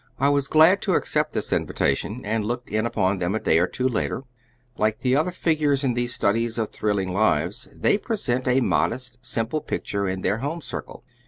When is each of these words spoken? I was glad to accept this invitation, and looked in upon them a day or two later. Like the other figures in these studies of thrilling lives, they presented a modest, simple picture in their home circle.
I 0.17 0.29
was 0.29 0.47
glad 0.47 0.81
to 0.81 0.95
accept 0.95 1.33
this 1.33 1.53
invitation, 1.53 2.25
and 2.25 2.43
looked 2.43 2.71
in 2.71 2.87
upon 2.87 3.19
them 3.19 3.35
a 3.35 3.39
day 3.39 3.59
or 3.59 3.67
two 3.67 3.87
later. 3.87 4.23
Like 4.75 5.01
the 5.01 5.15
other 5.15 5.29
figures 5.29 5.83
in 5.83 5.93
these 5.93 6.11
studies 6.11 6.57
of 6.57 6.71
thrilling 6.71 7.13
lives, 7.13 7.67
they 7.71 7.99
presented 7.99 8.49
a 8.57 8.61
modest, 8.61 9.19
simple 9.23 9.61
picture 9.61 10.07
in 10.07 10.21
their 10.21 10.39
home 10.39 10.61
circle. 10.61 11.03